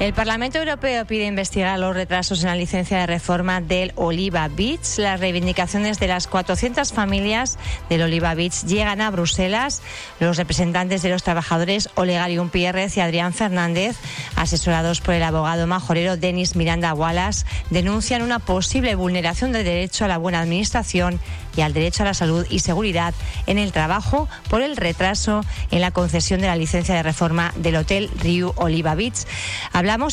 El 0.00 0.14
Parlamento 0.14 0.56
Europeo 0.56 1.04
pide 1.04 1.26
investigar 1.26 1.78
los 1.78 1.94
retrasos 1.94 2.40
en 2.40 2.48
la 2.48 2.56
licencia 2.56 2.96
de 2.96 3.06
reforma 3.06 3.60
del 3.60 3.92
Oliva 3.96 4.48
Beach. 4.48 4.96
Las 4.96 5.20
reivindicaciones 5.20 6.00
de 6.00 6.08
las 6.08 6.26
400 6.26 6.90
familias 6.94 7.58
del 7.90 8.00
Oliva 8.00 8.32
Beach 8.32 8.64
llegan 8.64 9.02
a 9.02 9.10
Bruselas. 9.10 9.82
Los 10.18 10.38
representantes 10.38 11.02
de 11.02 11.10
los 11.10 11.22
trabajadores 11.22 11.90
Olegarium 11.96 12.48
Pierrez 12.48 12.96
y 12.96 13.00
Adrián 13.00 13.34
Fernández, 13.34 13.98
asesorados 14.36 15.02
por 15.02 15.12
el 15.12 15.22
abogado 15.22 15.66
majorero 15.66 16.16
Denis 16.16 16.56
Miranda 16.56 16.94
Wallace, 16.94 17.44
denuncian 17.68 18.22
una 18.22 18.38
posible 18.38 18.94
vulneración 18.94 19.52
del 19.52 19.64
derecho 19.64 20.06
a 20.06 20.08
la 20.08 20.16
buena 20.16 20.40
administración 20.40 21.20
y 21.56 21.62
al 21.62 21.72
derecho 21.72 22.02
a 22.02 22.06
la 22.06 22.14
salud 22.14 22.46
y 22.50 22.60
seguridad 22.60 23.14
en 23.46 23.58
el 23.58 23.72
trabajo 23.72 24.28
por 24.48 24.62
el 24.62 24.76
retraso 24.76 25.42
en 25.70 25.80
la 25.80 25.90
concesión 25.90 26.40
de 26.40 26.46
la 26.46 26.56
licencia 26.56 26.94
de 26.94 27.02
reforma 27.02 27.52
del 27.56 27.76
Hotel 27.76 28.10
Riu 28.20 28.52
Oliva 28.56 28.94
Beach 28.94 29.26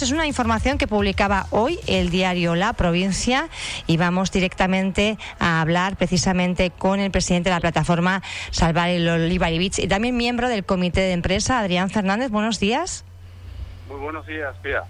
es 0.01 0.11
una 0.11 0.27
información 0.27 0.77
que 0.77 0.87
publicaba 0.87 1.47
hoy 1.49 1.79
el 1.87 2.09
diario 2.09 2.55
La 2.55 2.73
Provincia 2.73 3.49
y 3.87 3.97
vamos 3.97 4.31
directamente 4.31 5.17
a 5.39 5.61
hablar 5.61 5.95
precisamente 5.97 6.71
con 6.71 6.99
el 6.99 7.11
presidente 7.11 7.49
de 7.49 7.55
la 7.55 7.61
plataforma 7.61 8.21
Salvar 8.51 8.89
el 8.89 9.07
Oliva 9.07 9.49
Beach 9.49 9.79
y 9.79 9.87
también 9.87 10.17
miembro 10.17 10.49
del 10.49 10.65
comité 10.65 11.01
de 11.01 11.13
empresa, 11.13 11.59
Adrián 11.59 11.89
Fernández. 11.89 12.29
Buenos 12.29 12.59
días. 12.59 13.05
Muy 13.89 13.99
buenos 13.99 14.25
días, 14.25 14.55
Pia. 14.61 14.83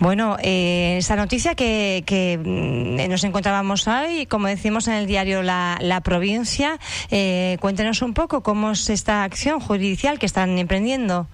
Bueno, 0.00 0.36
eh, 0.42 0.96
esa 0.98 1.16
noticia 1.16 1.54
que, 1.54 2.40
mm, 2.42 3.08
nos 3.08 3.24
encontrábamos 3.24 3.86
hoy, 3.86 4.26
como 4.26 4.48
decimos 4.48 4.88
en 4.88 4.94
el 4.94 5.06
diario 5.06 5.42
La, 5.42 6.00
Provincia, 6.04 6.78
eh, 7.10 7.56
cuéntenos 7.60 8.02
un 8.02 8.12
poco 8.14 8.42
cómo 8.42 8.72
es 8.72 8.90
esta 8.90 9.24
acción 9.24 9.60
judicial 9.60 10.18
que 10.18 10.26
están 10.26 10.58
emprendiendo. 10.58 11.28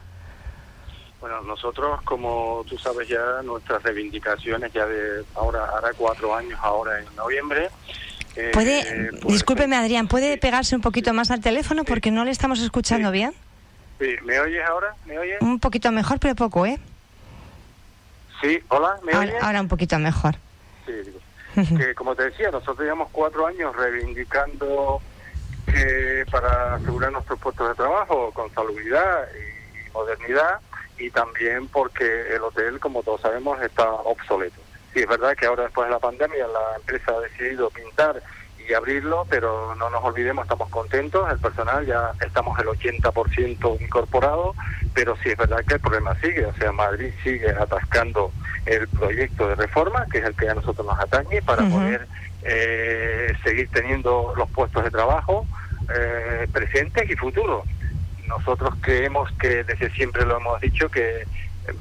Bueno, 1.21 1.43
nosotros, 1.43 2.01
como 2.03 2.65
tú 2.69 2.79
sabes 2.79 3.09
ya, 3.09 3.43
nuestras 3.43 3.83
reivindicaciones 3.83 4.73
ya 4.73 4.87
de 4.87 5.23
ahora, 5.35 5.65
hará 5.77 5.91
cuatro 5.97 6.35
años, 6.35 6.59
ahora 6.63 6.99
en 6.99 7.17
noviembre. 7.17 7.69
Eh, 8.37 8.51
¿Puede, 8.53 9.11
pues, 9.21 9.35
discúlpeme 9.35 9.77
Adrián, 9.77 10.07
¿puede 10.07 10.39
pegarse 10.39 10.77
un 10.77 10.83
poquito 10.83 11.13
más 11.13 11.31
al 11.31 11.41
teléfono 11.41 11.85
porque 11.85 12.11
no 12.11 12.25
le 12.25 12.31
estamos 12.31 12.61
escuchando 12.61 13.11
bien? 13.11 13.33
Sí, 13.99 14.15
¿me 14.25 14.39
oyes 14.41 14.63
ahora? 14.67 14.95
¿Me 15.05 15.19
oyes? 15.19 15.43
Un 15.43 15.59
poquito 15.59 15.91
mejor, 15.93 16.19
pero 16.21 16.35
poco, 16.35 16.65
¿eh? 16.65 16.79
Sí, 18.41 18.63
hola, 18.69 18.99
¿me 19.03 19.13
ahora, 19.13 19.29
oyes? 19.29 19.43
Ahora 19.43 19.61
un 19.61 19.69
poquito 19.69 19.99
mejor. 19.99 20.35
Sí, 20.87 20.93
digo. 20.93 21.21
que 21.79 21.95
como 21.95 22.15
te 22.15 22.25
decía, 22.25 22.51
nosotros 22.51 22.81
llevamos 22.81 23.09
cuatro 23.13 23.47
años 23.47 23.75
reivindicando 23.77 25.01
que 25.67 26.25
para 26.31 26.75
asegurar 26.75 27.13
nuestros 27.13 27.39
puestos 27.39 27.69
de 27.69 27.75
trabajo 27.75 28.31
con 28.33 28.53
salubridad 28.55 29.29
y 29.35 29.91
modernidad, 29.93 30.61
y 30.99 31.11
también 31.11 31.69
porque 31.69 32.35
el 32.35 32.43
hotel, 32.43 32.79
como 32.79 33.03
todos 33.03 33.21
sabemos, 33.21 33.61
está 33.63 33.91
obsoleto. 33.91 34.61
Sí, 34.93 35.01
es 35.01 35.07
verdad 35.07 35.37
que 35.37 35.47
ahora 35.47 35.65
después 35.65 35.87
de 35.87 35.93
la 35.93 35.99
pandemia 35.99 36.47
la 36.47 36.77
empresa 36.77 37.13
ha 37.13 37.21
decidido 37.21 37.71
pintar 37.71 38.23
y 38.69 38.75
abrirlo, 38.75 39.27
pero 39.29 39.75
no 39.77 39.91
nos 39.91 40.03
olvidemos, 40.03 40.45
estamos 40.45 40.69
contentos, 40.69 41.31
el 41.31 41.39
personal 41.39 41.87
ya 41.87 42.13
estamos 42.25 42.59
el 42.59 42.67
80% 42.67 43.81
incorporado, 43.81 44.55
pero 44.95 45.17
sí 45.23 45.31
es 45.31 45.37
verdad 45.37 45.65
que 45.67 45.75
el 45.75 45.81
problema 45.81 46.15
sigue, 46.21 46.47
o 46.47 46.55
sea, 46.55 46.73
Madrid 46.73 47.13
sigue 47.23 47.51
atascando 47.51 48.33
el 48.67 48.89
proyecto 48.89 49.49
de 49.49 49.55
reforma, 49.57 50.07
que 50.11 50.19
es 50.19 50.25
el 50.25 50.35
que 50.35 50.49
a 50.49 50.55
nosotros 50.55 50.87
nos 50.87 50.99
atañe, 50.99 51.43
para 51.43 51.65
poder 51.69 52.07
eh, 52.43 53.35
seguir 53.45 53.69
teniendo 53.71 54.35
los 54.37 54.49
puestos 54.51 54.85
de 54.85 54.91
trabajo 54.91 55.47
eh, 55.95 56.47
presentes 56.53 57.09
y 57.11 57.17
futuros 57.17 57.65
nosotros 58.31 58.75
creemos 58.81 59.31
que 59.33 59.65
desde 59.65 59.91
siempre 59.91 60.25
lo 60.25 60.37
hemos 60.37 60.61
dicho 60.61 60.89
que 60.89 61.27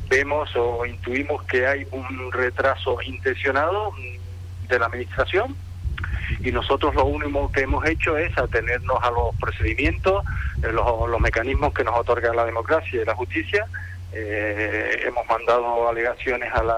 vemos 0.09 0.49
o 0.55 0.85
intuimos 0.85 1.43
que 1.43 1.65
hay 1.67 1.87
un 1.91 2.31
retraso 2.31 3.01
intencionado 3.03 3.93
de 4.67 4.79
la 4.79 4.87
administración 4.87 5.55
y 6.41 6.51
nosotros 6.51 6.95
lo 6.95 7.05
único 7.05 7.51
que 7.51 7.61
hemos 7.61 7.85
hecho 7.85 8.17
es 8.17 8.35
atenernos 8.37 8.97
a 9.01 9.11
los 9.11 9.35
procedimientos, 9.39 10.23
eh, 10.63 10.71
los, 10.71 11.19
mecanismos 11.19 11.73
que 11.73 11.83
nos 11.83 11.97
otorga 11.97 12.33
la 12.33 12.45
democracia 12.45 13.01
y 13.01 13.05
la 13.05 13.15
justicia. 13.15 13.65
Eh, 14.13 15.03
hemos 15.05 15.27
mandado 15.27 15.89
alegaciones 15.89 16.51
al 16.53 16.71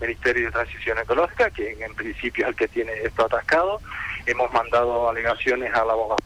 Ministerio 0.00 0.46
de 0.46 0.52
Transición 0.52 0.98
Ecológica, 0.98 1.50
que 1.50 1.72
en 1.72 1.94
principio 1.94 2.44
es 2.44 2.50
el 2.50 2.56
que 2.56 2.68
tiene 2.68 2.92
esto 3.02 3.26
atascado. 3.26 3.80
Hemos 4.26 4.52
mandado 4.52 5.08
alegaciones 5.08 5.72
al 5.74 5.90
abogado 5.90 6.22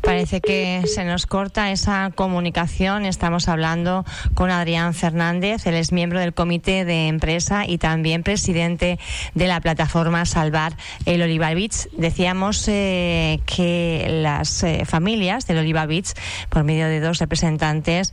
Parece 0.00 0.40
que 0.40 0.82
se 0.86 1.04
nos 1.04 1.26
corta 1.26 1.72
esa 1.72 2.12
comunicación. 2.14 3.04
Estamos 3.04 3.48
hablando 3.48 4.04
con 4.34 4.50
Adrián 4.50 4.94
Fernández, 4.94 5.66
él 5.66 5.74
es 5.74 5.90
miembro 5.92 6.20
del 6.20 6.32
comité 6.32 6.84
de 6.84 7.08
empresa 7.08 7.66
y 7.66 7.78
también 7.78 8.22
presidente 8.22 8.98
de 9.34 9.46
la 9.46 9.60
plataforma 9.60 10.24
Salvar 10.24 10.76
el 11.06 11.22
Oliva 11.22 11.52
Beach. 11.54 11.88
Decíamos 11.96 12.66
eh, 12.68 13.40
que 13.46 14.06
las 14.22 14.62
eh, 14.62 14.84
familias 14.84 15.46
del 15.46 15.58
Oliva 15.58 15.86
Beach, 15.86 16.12
por 16.50 16.64
medio 16.64 16.86
de 16.86 17.00
dos 17.00 17.18
representantes, 17.18 18.12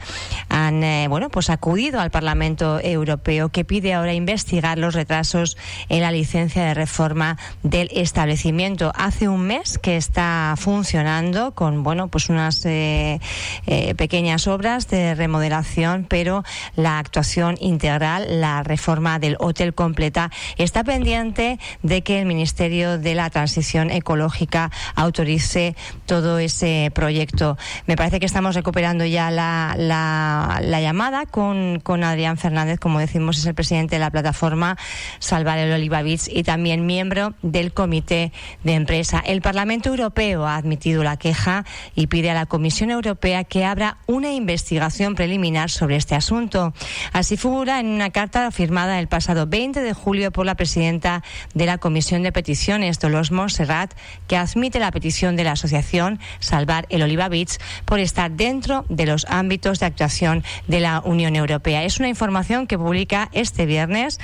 han 0.49 0.83
eh, 0.83 1.07
bueno 1.09 1.29
pues 1.29 1.49
acudido 1.49 1.99
al 1.99 2.11
Parlamento 2.11 2.79
Europeo 2.79 3.49
que 3.49 3.65
pide 3.65 3.93
ahora 3.93 4.13
investigar 4.13 4.77
los 4.77 4.95
retrasos 4.95 5.57
en 5.89 6.01
la 6.01 6.11
licencia 6.11 6.63
de 6.63 6.73
reforma 6.73 7.37
del 7.61 7.89
establecimiento. 7.93 8.91
Hace 8.95 9.27
un 9.27 9.41
mes 9.41 9.77
que 9.77 9.97
está 9.97 10.55
funcionando 10.57 11.53
con 11.53 11.72
bueno, 11.81 12.07
pues 12.07 12.29
unas 12.29 12.65
eh, 12.65 13.19
eh, 13.65 13.95
pequeñas 13.95 14.47
obras 14.47 14.87
de 14.89 15.15
remodelación, 15.15 16.05
pero 16.07 16.43
la 16.75 16.99
actuación 16.99 17.57
integral, 17.59 18.41
la 18.41 18.63
reforma 18.63 19.19
del 19.19 19.37
hotel 19.39 19.73
completa, 19.73 20.29
está 20.57 20.83
pendiente 20.83 21.59
de 21.81 22.01
que 22.01 22.19
el 22.19 22.25
Ministerio 22.25 22.97
de 22.97 23.15
la 23.15 23.29
Transición 23.29 23.89
Ecológica 23.89 24.71
autorice 24.95 25.75
todo 26.05 26.37
ese 26.37 26.91
proyecto. 26.93 27.57
Me 27.87 27.95
parece 27.95 28.19
que 28.19 28.25
estamos 28.25 28.55
recuperando 28.55 29.05
ya 29.05 29.31
la, 29.31 29.75
la, 29.77 30.81
llamada 30.81 31.25
con, 31.25 31.79
con 31.79 32.03
Adrián 32.03 32.37
Fernández, 32.37 32.79
como 32.79 32.99
decimos, 32.99 33.37
es 33.37 33.45
el 33.45 33.55
presidente 33.55 33.95
de 33.95 33.99
la 33.99 34.11
plataforma 34.11 34.77
Salvar 35.19 35.57
el 35.57 35.71
Oliva 35.71 36.01
Beach 36.01 36.27
y 36.29 36.43
también 36.43 36.85
miembro 36.85 37.33
del 37.41 37.73
comité 37.73 38.31
de 38.63 38.73
empresa. 38.73 39.23
El 39.25 39.41
Parlamento 39.41 39.89
Europeo 39.89 40.45
ha 40.45 40.57
admitido 40.57 41.03
la 41.03 41.17
queja 41.17 41.62
y 41.95 42.07
pide 42.07 42.31
a 42.31 42.33
la 42.33 42.45
Comisión 42.45 42.91
Europea 42.91 43.43
que 43.43 43.65
abra 43.65 43.97
una 44.07 44.31
investigación 44.31 45.15
preliminar 45.15 45.69
sobre 45.69 45.95
este 45.95 46.15
asunto. 46.15 46.73
Así 47.11 47.37
figura 47.37 47.79
en 47.79 47.87
una 47.87 48.09
carta 48.09 48.49
firmada 48.51 48.99
el 48.99 49.07
pasado 49.07 49.47
20 49.47 49.81
de 49.81 49.93
julio 49.93 50.31
por 50.31 50.45
la 50.45 50.55
presidenta 50.55 51.23
de 51.53 51.65
la 51.65 51.77
Comisión 51.77 52.23
de 52.23 52.31
Peticiones, 52.31 52.99
Dolores 52.99 53.31
Montserrat, 53.31 53.93
que 54.27 54.37
admite 54.37 54.79
la 54.79 54.91
petición 54.91 55.35
de 55.35 55.43
la 55.43 55.53
asociación 55.53 56.19
Salvar 56.39 56.85
el 56.89 57.01
Oliva 57.01 57.29
Beach 57.29 57.57
por 57.85 57.99
estar 57.99 58.31
dentro 58.31 58.85
de 58.89 59.05
los 59.05 59.25
ámbitos 59.29 59.79
de 59.79 59.85
actuación 59.85 60.43
de 60.67 60.79
la 60.79 61.01
Unión 61.01 61.35
Europea. 61.35 61.83
Es 61.83 61.99
una 61.99 62.09
información 62.09 62.67
que 62.67 62.77
publica 62.77 63.29
este 63.33 63.65
viernes 63.65 64.19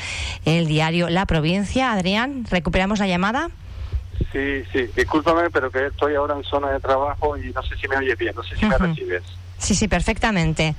el 0.45 0.67
diario 0.67 1.09
La 1.09 1.25
Provincia. 1.25 1.91
Adrián, 1.91 2.45
¿recuperamos 2.49 2.99
la 2.99 3.07
llamada? 3.07 3.49
Sí, 4.31 4.63
sí, 4.71 4.89
discúlpame, 4.95 5.49
pero 5.49 5.71
que 5.71 5.87
estoy 5.87 6.15
ahora 6.15 6.35
en 6.35 6.43
zona 6.43 6.71
de 6.71 6.79
trabajo 6.79 7.37
y 7.37 7.51
no 7.51 7.63
sé 7.63 7.75
si 7.77 7.87
me 7.87 7.97
oyes 7.97 8.17
bien, 8.17 8.35
no 8.35 8.43
sé 8.43 8.55
si 8.55 8.65
me 8.65 8.77
recibes. 8.77 9.23
Sí, 9.57 9.75
sí, 9.75 9.87
perfectamente. 9.87 10.75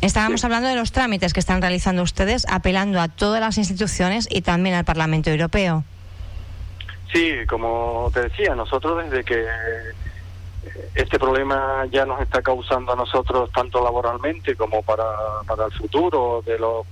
Estábamos 0.00 0.44
hablando 0.44 0.68
de 0.68 0.74
los 0.74 0.92
trámites 0.92 1.32
que 1.32 1.40
están 1.40 1.60
realizando 1.60 2.02
ustedes, 2.02 2.46
apelando 2.48 3.00
a 3.00 3.08
todas 3.08 3.40
las 3.40 3.58
instituciones 3.58 4.26
y 4.30 4.42
también 4.42 4.74
al 4.74 4.84
Parlamento 4.84 5.30
Europeo. 5.30 5.84
Sí, 7.12 7.32
como 7.48 8.10
te 8.12 8.22
decía, 8.22 8.54
nosotros 8.54 9.04
desde 9.04 9.24
que 9.24 9.44
este 10.94 11.18
problema 11.18 11.86
ya 11.90 12.04
nos 12.06 12.20
está 12.20 12.42
causando 12.42 12.92
a 12.92 12.96
nosotros 12.96 13.50
tanto 13.52 13.82
laboralmente 13.82 14.56
como 14.56 14.82
para, 14.82 15.04
para 15.46 15.66
el 15.66 15.72
futuro 15.72 16.42
de 16.44 16.58
los 16.58 16.86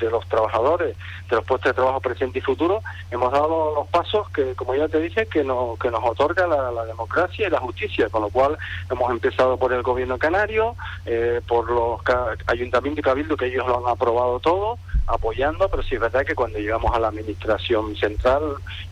de 0.00 0.10
los 0.10 0.26
trabajadores, 0.28 0.96
de 1.28 1.36
los 1.36 1.44
puestos 1.44 1.70
de 1.70 1.74
trabajo 1.74 2.00
presente 2.00 2.38
y 2.38 2.42
futuro, 2.42 2.82
hemos 3.10 3.32
dado 3.32 3.74
los 3.74 3.88
pasos 3.88 4.28
que, 4.30 4.54
como 4.54 4.74
ya 4.74 4.88
te 4.88 5.00
dije, 5.00 5.26
que 5.26 5.44
nos, 5.44 5.78
que 5.78 5.90
nos 5.90 6.02
otorga 6.02 6.46
la, 6.46 6.84
democracia 6.84 7.46
y 7.46 7.50
la 7.50 7.60
justicia, 7.60 8.08
con 8.08 8.22
lo 8.22 8.30
cual 8.30 8.56
hemos 8.90 9.10
empezado 9.10 9.56
por 9.56 9.72
el 9.72 9.82
gobierno 9.82 10.18
canario, 10.18 10.74
eh, 11.06 11.40
por 11.46 11.70
los 11.70 12.00
ayuntamientos 12.46 13.00
y 13.00 13.02
cabildo, 13.02 13.36
que 13.36 13.46
ellos 13.46 13.66
lo 13.66 13.86
han 13.86 13.92
aprobado 13.92 14.40
todo, 14.40 14.78
apoyando, 15.06 15.68
pero 15.68 15.82
sí 15.82 15.96
es 15.96 16.00
verdad 16.00 16.24
que 16.24 16.34
cuando 16.34 16.58
llegamos 16.58 16.94
a 16.94 16.98
la 16.98 17.08
administración 17.08 17.94
central 17.96 18.42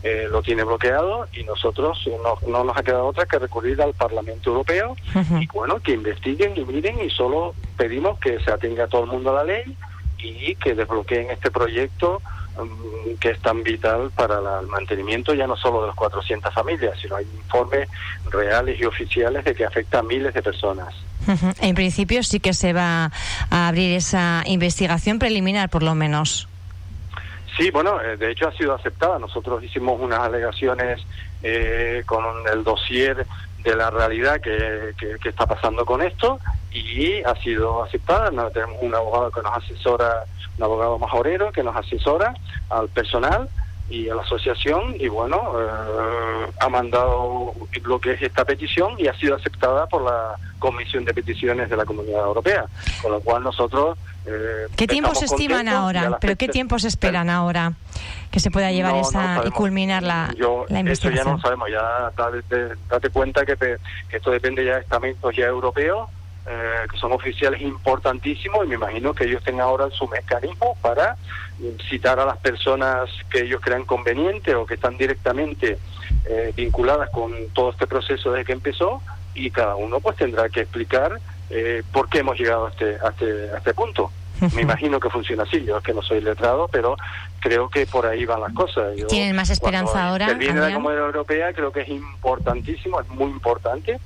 eh, 0.03 0.27
lo 0.29 0.41
tiene 0.41 0.63
bloqueado 0.63 1.27
y 1.33 1.43
nosotros 1.43 2.07
no, 2.23 2.37
no, 2.47 2.63
nos 2.63 2.77
ha 2.77 2.83
quedado 2.83 3.07
otra 3.07 3.25
que 3.25 3.39
recurrir 3.39 3.81
al 3.81 3.93
Parlamento 3.93 4.51
Europeo 4.51 4.95
y 5.39 5.47
bueno, 5.47 5.79
que 5.79 5.93
investiguen 5.93 6.53
y 6.57 6.65
miren 6.65 7.01
y 7.01 7.09
solo 7.09 7.55
pedimos 7.77 8.19
que 8.19 8.39
se 8.39 8.51
atenga 8.51 8.87
todo 8.87 9.03
el 9.03 9.09
mundo 9.09 9.31
a 9.31 9.43
la 9.43 9.43
ley 9.45 9.75
y 10.21 10.55
que 10.55 10.75
desbloqueen 10.75 11.31
este 11.31 11.51
proyecto 11.51 12.21
mm, 12.57 13.15
que 13.19 13.31
es 13.31 13.39
tan 13.39 13.63
vital 13.63 14.11
para 14.15 14.59
el 14.59 14.67
mantenimiento 14.67 15.33
ya 15.33 15.47
no 15.47 15.55
solo 15.55 15.81
de 15.81 15.87
las 15.87 15.95
400 15.95 16.53
familias, 16.53 16.99
sino 16.99 17.15
hay 17.15 17.25
informes 17.25 17.89
reales 18.29 18.79
y 18.79 18.85
oficiales 18.85 19.43
de 19.43 19.55
que 19.55 19.65
afecta 19.65 19.99
a 19.99 20.03
miles 20.03 20.33
de 20.33 20.41
personas. 20.41 20.93
En 21.61 21.75
principio 21.75 22.23
sí 22.23 22.39
que 22.39 22.53
se 22.53 22.73
va 22.73 23.11
a 23.51 23.67
abrir 23.67 23.95
esa 23.95 24.43
investigación 24.45 25.19
preliminar, 25.19 25.69
por 25.69 25.83
lo 25.83 25.93
menos. 25.93 26.47
Sí, 27.57 27.71
bueno, 27.71 28.01
eh, 28.01 28.17
de 28.17 28.31
hecho 28.31 28.47
ha 28.47 28.53
sido 28.53 28.73
aceptada. 28.73 29.19
Nosotros 29.19 29.63
hicimos 29.63 29.99
unas 29.99 30.19
alegaciones 30.19 31.05
eh, 31.43 32.03
con 32.05 32.23
el 32.51 32.63
dossier 32.63 33.25
de 33.63 33.75
la 33.75 33.89
realidad 33.89 34.39
que, 34.39 34.93
que, 35.21 35.29
está 35.29 35.45
pasando 35.45 35.85
con 35.85 36.01
esto 36.01 36.39
y 36.71 37.23
ha 37.23 37.35
sido 37.41 37.83
aceptada. 37.83 38.29
tenemos 38.51 38.77
un 38.81 38.93
abogado 38.93 39.31
que 39.31 39.41
nos 39.41 39.57
asesora, 39.57 40.25
un 40.57 40.63
abogado 40.63 40.99
majorero 40.99 41.51
que 41.51 41.63
nos 41.63 41.75
asesora 41.75 42.33
al 42.69 42.89
personal 42.89 43.49
y 43.89 44.07
a 44.07 44.15
la 44.15 44.21
asociación 44.21 44.95
y 44.99 45.07
bueno, 45.07 45.53
eh, 45.59 46.51
ha 46.59 46.69
mandado 46.69 47.53
lo 47.83 47.99
que 47.99 48.13
es 48.13 48.21
esta 48.21 48.45
petición 48.45 48.93
y 48.99 49.07
ha 49.07 49.13
sido 49.15 49.35
aceptada 49.35 49.87
por 49.87 50.03
la 50.03 50.35
Comisión 50.59 51.05
de 51.05 51.13
Peticiones 51.13 51.69
de 51.69 51.77
la 51.77 51.85
Comunidad 51.85 52.23
Europea, 52.25 52.65
con 53.01 53.11
lo 53.11 53.19
cual 53.21 53.43
nosotros... 53.43 53.97
Eh, 54.27 54.67
¿Qué 54.75 54.85
tiempos 54.85 55.23
estiman 55.23 55.67
ahora? 55.67 56.17
¿Pero 56.21 56.35
qué 56.35 56.47
tiempos 56.47 56.83
esperan 56.83 57.29
ahora 57.31 57.73
que 58.29 58.39
se 58.39 58.51
pueda 58.51 58.71
llevar 58.71 58.95
esa 58.97 59.41
y 59.45 59.49
culminar 59.49 60.03
la, 60.03 60.35
la 60.67 60.79
investigación? 60.79 60.89
Eso 60.91 61.09
ya 61.09 61.23
no 61.23 61.37
lo 61.37 61.41
sabemos, 61.41 61.69
ya 61.71 62.75
date, 62.89 63.09
cuenta 63.09 63.43
que, 63.43 63.57
que 63.57 64.17
esto 64.17 64.29
depende 64.29 64.63
ya 64.63 64.75
de 64.75 64.81
estamentos 64.81 65.35
ya 65.35 65.47
europeos 65.47 66.09
eh, 66.47 66.87
que 66.89 66.97
son 66.97 67.11
oficiales 67.11 67.61
importantísimos 67.61 68.65
y 68.65 68.69
me 68.69 68.75
imagino 68.75 69.13
que 69.13 69.25
ellos 69.25 69.43
tengan 69.43 69.67
ahora 69.67 69.89
su 69.91 70.07
mecanismo 70.07 70.77
para 70.81 71.15
citar 71.89 72.19
a 72.19 72.25
las 72.25 72.37
personas 72.37 73.09
que 73.29 73.41
ellos 73.41 73.61
crean 73.61 73.85
conveniente 73.85 74.55
o 74.55 74.65
que 74.65 74.75
están 74.75 74.97
directamente 74.97 75.77
eh, 76.25 76.53
vinculadas 76.55 77.09
con 77.09 77.33
todo 77.53 77.71
este 77.71 77.85
proceso 77.87 78.31
desde 78.31 78.45
que 78.45 78.53
empezó 78.53 79.01
y 79.35 79.51
cada 79.51 79.75
uno 79.75 79.99
pues 79.99 80.15
tendrá 80.17 80.49
que 80.49 80.61
explicar 80.61 81.19
eh, 81.49 81.83
por 81.91 82.09
qué 82.09 82.19
hemos 82.19 82.39
llegado 82.39 82.67
a 82.67 82.69
este, 82.69 82.95
a 82.95 83.09
este, 83.09 83.51
a 83.51 83.57
este 83.57 83.73
punto. 83.73 84.11
Me 84.55 84.61
imagino 84.61 84.99
que 84.99 85.09
funciona 85.09 85.43
así, 85.43 85.63
yo 85.65 85.77
es 85.77 85.83
que 85.83 85.93
no 85.93 86.01
soy 86.01 86.21
letrado, 86.21 86.69
pero 86.71 86.95
creo 87.41 87.69
que 87.69 87.85
por 87.85 88.05
ahí 88.05 88.25
van 88.25 88.41
las 88.41 88.53
cosas. 88.53 88.95
¿Tienen 89.07 89.35
más 89.35 89.49
esperanza 89.49 90.07
ahora? 90.07 90.33
Viene 90.33 90.59
la 90.59 90.73
Comunidad 90.73 91.05
Europea 91.05 91.53
creo 91.53 91.71
que 91.71 91.81
es 91.81 91.89
importantísimo, 91.89 93.01
es 93.01 93.07
muy 93.09 93.29
importante, 93.29 93.99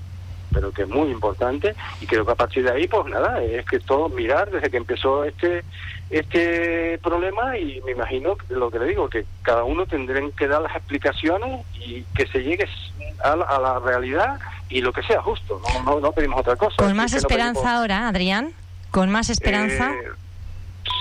pero 0.54 0.72
que 0.72 0.84
es 0.84 0.88
muy 0.88 1.10
importante 1.10 1.76
y 2.02 2.06
creo 2.06 2.26
que 2.26 2.32
a 2.32 2.36
partir 2.36 2.64
de 2.64 2.72
ahí 2.72 2.88
pues 2.88 3.06
nada 3.08 3.44
es 3.44 3.66
que 3.66 3.80
todo 3.80 4.10
mirar 4.10 4.50
desde 4.52 4.70
que 4.70 4.78
empezó 4.78 5.24
este 5.24 5.64
este 6.10 7.00
problema 7.00 7.58
y 7.58 7.82
me 7.82 7.92
imagino 7.92 8.38
lo 8.50 8.70
que 8.70 8.80
le 8.80 8.88
digo 8.88 9.10
que 9.10 9.26
cada 9.42 9.64
uno 9.64 9.86
tendrán 9.86 10.32
que 10.32 10.48
dar 10.48 10.62
las 10.62 10.76
explicaciones 10.76 11.66
y 11.74 12.04
que 12.16 12.28
se 12.28 12.44
llegue 12.44 12.68
a 13.24 13.36
la, 13.36 13.80
realidad 13.80 14.40
y 14.70 14.82
lo 14.82 14.94
que 14.94 15.02
sea 15.04 15.22
justo 15.22 15.62
no 15.86 16.00
no, 16.00 16.12
pedimos 16.12 16.40
otra 16.42 16.56
cosa. 16.56 16.76
Con 16.78 16.96
más 16.96 17.14
esperanza 17.14 17.78
ahora 17.78 18.08
Adrián 18.08 18.52
con 18.92 19.10
más 19.10 19.30
esperanza 19.30 19.92
eh, 19.92 20.10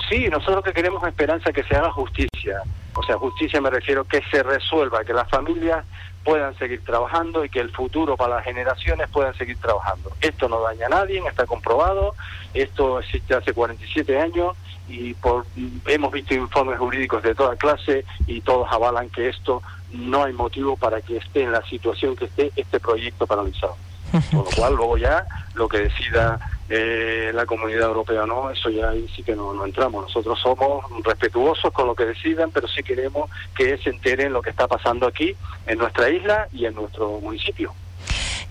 sí 0.09 0.27
nosotros 0.29 0.57
lo 0.57 0.63
que 0.63 0.73
queremos 0.73 1.03
es 1.03 1.09
esperanza 1.09 1.51
que 1.51 1.63
se 1.63 1.75
haga 1.75 1.91
justicia 1.91 2.61
o 2.95 3.03
sea 3.03 3.17
justicia 3.17 3.61
me 3.61 3.69
refiero 3.69 4.05
que 4.05 4.21
se 4.31 4.43
resuelva 4.43 5.03
que 5.03 5.13
las 5.13 5.29
familias 5.29 5.85
puedan 6.23 6.57
seguir 6.57 6.83
trabajando 6.83 7.43
y 7.43 7.49
que 7.49 7.59
el 7.59 7.69
futuro 7.71 8.15
para 8.15 8.35
las 8.35 8.45
generaciones 8.45 9.09
puedan 9.09 9.35
seguir 9.35 9.57
trabajando. 9.57 10.11
Esto 10.21 10.47
no 10.47 10.61
daña 10.61 10.85
a 10.85 10.89
nadie, 10.89 11.21
está 11.27 11.45
comprobado, 11.45 12.15
esto 12.53 12.99
existe 12.99 13.33
hace 13.35 13.53
47 13.53 14.19
años 14.19 14.55
y 14.87 15.13
por, 15.15 15.45
hemos 15.87 16.11
visto 16.11 16.33
informes 16.33 16.79
jurídicos 16.79 17.23
de 17.23 17.35
toda 17.35 17.55
clase 17.55 18.05
y 18.27 18.41
todos 18.41 18.71
avalan 18.71 19.09
que 19.09 19.29
esto 19.29 19.61
no 19.91 20.23
hay 20.23 20.33
motivo 20.33 20.77
para 20.77 21.01
que 21.01 21.17
esté 21.17 21.43
en 21.43 21.51
la 21.51 21.61
situación 21.67 22.15
que 22.15 22.25
esté 22.25 22.51
este 22.55 22.79
proyecto 22.79 23.27
paralizado. 23.27 23.75
Con 24.11 24.45
lo 24.45 24.51
cual 24.55 24.75
luego 24.75 24.97
ya 24.97 25.25
lo 25.55 25.67
que 25.67 25.79
decida 25.79 26.39
eh, 26.69 27.31
la 27.33 27.45
comunidad 27.45 27.87
europea 27.89 28.25
no, 28.25 28.49
eso 28.49 28.69
ya 28.69 28.89
ahí 28.89 29.07
sí 29.15 29.23
que 29.23 29.35
no, 29.35 29.53
no 29.53 29.65
entramos. 29.65 30.03
Nosotros 30.03 30.39
somos 30.39 30.85
respetuosos 31.03 31.71
con 31.73 31.87
lo 31.87 31.95
que 31.95 32.05
decidan, 32.05 32.51
pero 32.51 32.67
sí 32.67 32.83
queremos 32.83 33.29
que 33.55 33.77
se 33.77 33.89
enteren 33.89 34.33
lo 34.33 34.41
que 34.41 34.49
está 34.49 34.67
pasando 34.67 35.07
aquí 35.07 35.35
en 35.65 35.77
nuestra 35.77 36.09
isla 36.09 36.47
y 36.51 36.65
en 36.65 36.75
nuestro 36.75 37.19
municipio. 37.19 37.73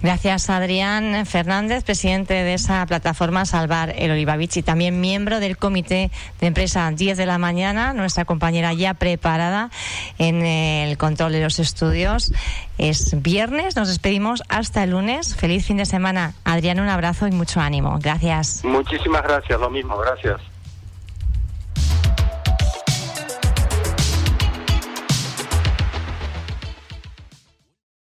Gracias, 0.03 0.51
Adrián 0.51 1.25
Fernández, 1.27 1.85
presidente 1.85 2.35
de 2.35 2.55
esa 2.55 2.85
plataforma 2.87 3.45
Salvar 3.45 3.95
el 3.97 4.11
Olivavich 4.11 4.57
y 4.57 4.63
también 4.63 5.01
miembro 5.01 5.39
del 5.39 5.57
comité 5.57 6.11
de 6.41 6.47
empresa 6.49 6.91
10 6.91 7.17
de 7.17 7.25
la 7.25 7.39
mañana, 7.39 7.93
nuestra 7.93 8.25
compañera 8.25 8.73
ya 8.73 8.95
preparada 8.95 9.71
en 10.19 10.45
el 10.45 10.99
control 10.99 11.31
de 11.31 11.43
los 11.43 11.61
estudios. 11.61 12.33
Es 12.79 13.23
viernes, 13.23 13.77
nos 13.77 13.87
despedimos 13.87 14.43
hasta 14.49 14.83
el 14.83 14.91
lunes. 14.91 15.37
Feliz 15.37 15.67
fin 15.67 15.77
de 15.77 15.87
semana. 15.87 16.35
Adrián, 16.43 16.81
un 16.81 16.89
abrazo 16.89 17.29
y 17.29 17.31
mucho 17.31 17.61
ánimo. 17.61 17.99
Gracias. 18.03 18.65
Muchísimas 18.65 19.23
gracias, 19.23 19.61
lo 19.61 19.71
mismo, 19.71 19.97
gracias. 19.99 20.41